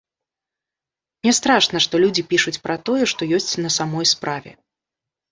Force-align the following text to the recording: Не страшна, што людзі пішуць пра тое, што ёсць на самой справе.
Не 1.25 1.33
страшна, 1.39 1.81
што 1.85 1.99
людзі 2.03 2.23
пішуць 2.31 2.61
пра 2.65 2.77
тое, 2.89 3.03
што 3.11 3.27
ёсць 3.41 3.59
на 3.67 3.71
самой 3.77 4.09
справе. 4.13 4.55